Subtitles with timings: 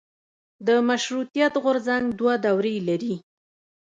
[0.67, 3.15] د مشروطیت غورځنګ دوه دورې لري.